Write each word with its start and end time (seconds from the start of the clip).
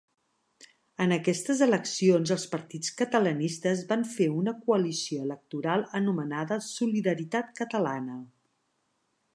En 1.03 1.11
aquestes 1.17 1.59
eleccions 1.65 2.31
els 2.35 2.45
partits 2.53 2.95
catalanistes 3.01 3.85
van 3.93 4.07
fer 4.15 4.27
una 4.39 4.55
coalició 4.65 5.29
electoral 5.29 5.85
anomenada 6.01 6.61
Solidaritat 6.71 7.55
Catalana. 7.63 8.19